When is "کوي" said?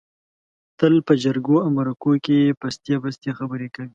3.75-3.89